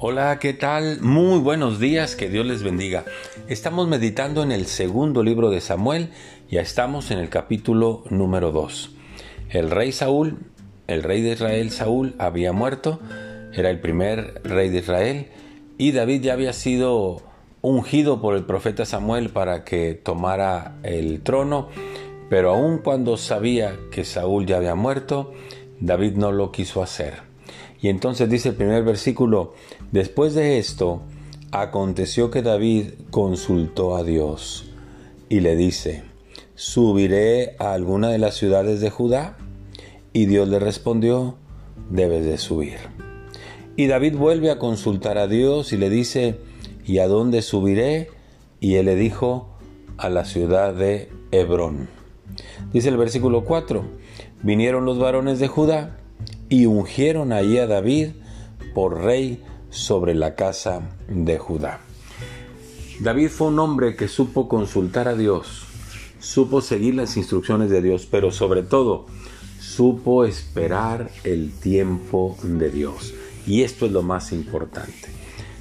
[0.00, 1.00] Hola, ¿qué tal?
[1.00, 3.04] Muy buenos días, que Dios les bendiga.
[3.48, 6.10] Estamos meditando en el segundo libro de Samuel,
[6.48, 8.92] ya estamos en el capítulo número 2.
[9.50, 10.38] El rey Saúl,
[10.86, 13.00] el rey de Israel Saúl, había muerto,
[13.52, 15.26] era el primer rey de Israel,
[15.78, 17.20] y David ya había sido
[17.60, 21.70] ungido por el profeta Samuel para que tomara el trono,
[22.30, 25.32] pero aun cuando sabía que Saúl ya había muerto,
[25.80, 27.27] David no lo quiso hacer.
[27.80, 29.54] Y entonces dice el primer versículo,
[29.92, 31.02] después de esto,
[31.52, 34.70] aconteció que David consultó a Dios
[35.28, 36.02] y le dice,
[36.54, 39.36] ¿subiré a alguna de las ciudades de Judá?
[40.12, 41.36] Y Dios le respondió,
[41.90, 42.78] debes de subir.
[43.76, 46.40] Y David vuelve a consultar a Dios y le dice,
[46.84, 48.10] ¿y a dónde subiré?
[48.58, 49.48] Y él le dijo,
[49.98, 51.88] a la ciudad de Hebrón.
[52.72, 53.84] Dice el versículo 4,
[54.42, 55.98] vinieron los varones de Judá
[56.48, 58.08] y ungieron allí a David
[58.74, 61.80] por rey sobre la casa de Judá.
[63.00, 65.64] David fue un hombre que supo consultar a Dios,
[66.20, 69.06] supo seguir las instrucciones de Dios, pero sobre todo
[69.60, 73.14] supo esperar el tiempo de Dios.
[73.46, 75.08] Y esto es lo más importante.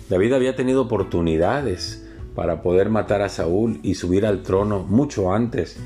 [0.09, 5.77] David había tenido oportunidades para poder matar a Saúl y subir al trono mucho antes,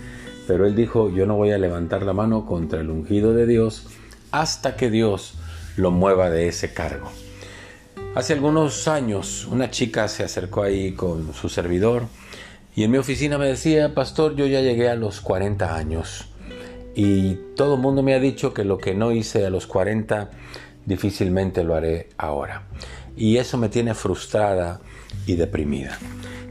[0.47, 3.87] pero él dijo, yo no voy a levantar la mano contra el ungido de Dios
[4.31, 5.35] hasta que Dios
[5.77, 7.11] lo mueva de ese cargo.
[8.15, 12.07] Hace algunos años una chica se acercó ahí con su servidor
[12.75, 16.25] y en mi oficina me decía, pastor, yo ya llegué a los 40 años
[16.95, 20.29] y todo el mundo me ha dicho que lo que no hice a los 40
[20.85, 22.63] difícilmente lo haré ahora.
[23.15, 24.81] Y eso me tiene frustrada
[25.25, 25.97] y deprimida.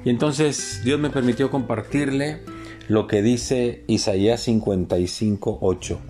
[0.04, 2.40] Y entonces Dios me permitió compartirle
[2.88, 6.00] lo que dice Isaías 55, 8.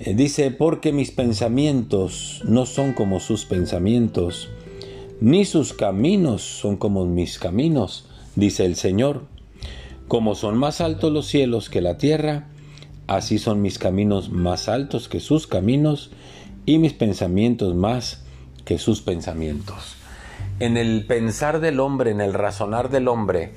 [0.00, 4.48] Eh, dice, porque mis pensamientos no son como sus pensamientos,
[5.20, 8.06] ni sus caminos son como mis caminos,
[8.36, 9.22] dice el Señor.
[10.06, 12.46] Como son más altos los cielos que la tierra,
[13.08, 16.10] así son mis caminos más altos que sus caminos,
[16.64, 18.22] y mis pensamientos más
[18.64, 19.96] que sus pensamientos.
[20.60, 23.52] En el pensar del hombre, en el razonar del hombre,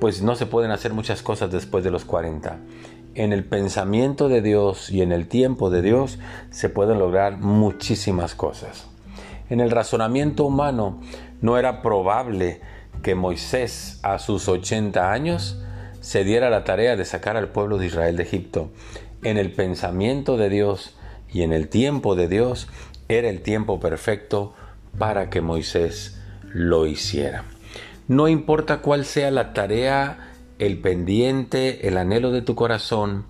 [0.00, 2.58] pues no se pueden hacer muchas cosas después de los 40
[3.14, 6.18] en el pensamiento de Dios y en el tiempo de Dios
[6.50, 8.86] se pueden lograr muchísimas cosas.
[9.50, 11.00] En el razonamiento humano
[11.40, 12.60] no era probable
[13.02, 15.60] que Moisés a sus 80 años
[16.00, 18.70] se diera la tarea de sacar al pueblo de Israel de Egipto.
[19.22, 20.96] En el pensamiento de Dios
[21.30, 22.68] y en el tiempo de Dios
[23.08, 24.54] era el tiempo perfecto
[24.98, 26.20] para que Moisés
[26.52, 27.44] lo hiciera.
[28.08, 30.31] No importa cuál sea la tarea
[30.66, 33.24] el pendiente, el anhelo de tu corazón,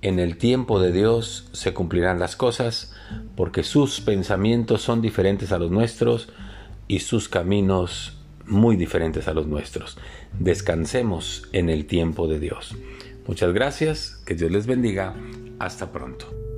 [0.00, 2.94] en el tiempo de Dios se cumplirán las cosas,
[3.36, 6.30] porque sus pensamientos son diferentes a los nuestros
[6.88, 9.98] y sus caminos muy diferentes a los nuestros.
[10.38, 12.74] Descansemos en el tiempo de Dios.
[13.26, 15.14] Muchas gracias, que Dios les bendiga,
[15.58, 16.49] hasta pronto.